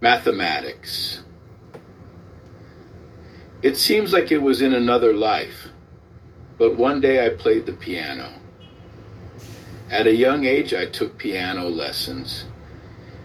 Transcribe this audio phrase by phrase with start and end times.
[0.00, 1.22] Mathematics.
[3.62, 5.68] It seems like it was in another life,
[6.58, 8.34] but one day I played the piano.
[9.90, 12.44] At a young age, I took piano lessons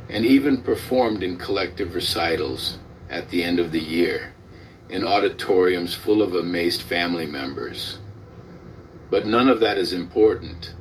[0.07, 2.79] and even performed in collective recitals
[3.09, 4.33] at the end of the year
[4.89, 7.99] in auditoriums full of amazed family members.
[9.09, 10.73] But none of that is important.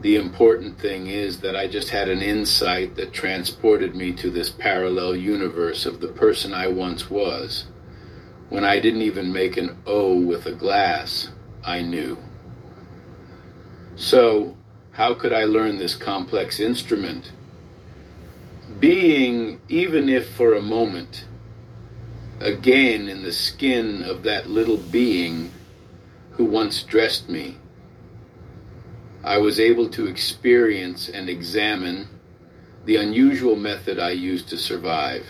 [0.00, 4.48] The important thing is that I just had an insight that transported me to this
[4.48, 7.66] parallel universe of the person I once was.
[8.48, 11.28] When I didn't even make an O with a glass,
[11.62, 12.16] I knew.
[13.94, 14.56] So,
[14.92, 17.32] how could I learn this complex instrument?
[18.78, 21.26] Being, even if for a moment,
[22.40, 25.50] again in the skin of that little being
[26.32, 27.58] who once dressed me,
[29.22, 32.08] I was able to experience and examine
[32.86, 35.26] the unusual method I used to survive,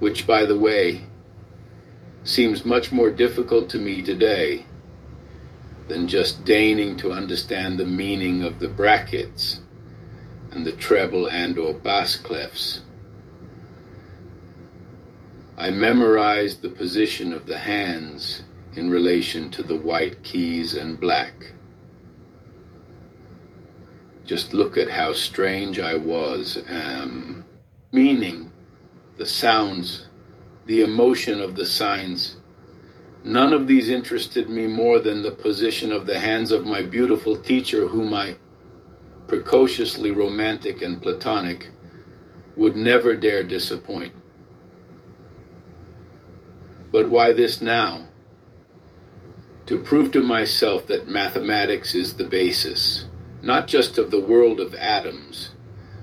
[0.00, 1.02] which, by the way,
[2.24, 4.66] seems much more difficult to me today
[5.88, 9.60] than just deigning to understand the meaning of the brackets
[10.50, 12.80] and the treble and or bass clefs.
[15.56, 18.42] I memorized the position of the hands
[18.74, 21.52] in relation to the white keys and black.
[24.24, 27.44] Just look at how strange I was, um,
[27.90, 28.52] meaning
[29.16, 30.08] the sounds,
[30.66, 32.36] the emotion of the signs
[33.24, 37.36] None of these interested me more than the position of the hands of my beautiful
[37.36, 38.36] teacher, whom I,
[39.28, 41.70] precociously romantic and platonic,
[42.56, 44.12] would never dare disappoint.
[46.90, 48.08] But why this now?
[49.66, 53.06] To prove to myself that mathematics is the basis,
[53.42, 55.50] not just of the world of atoms,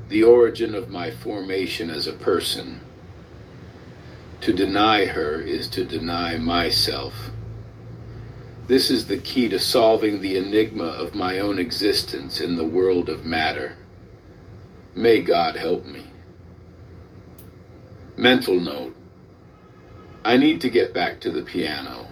[0.09, 2.81] the origin of my formation as a person
[4.41, 7.31] to deny her is to deny myself.
[8.67, 13.09] This is the key to solving the enigma of my own existence in the world
[13.09, 13.75] of matter.
[14.95, 16.05] May God help me.
[18.15, 18.95] Mental note
[20.23, 22.07] I need to get back to the piano.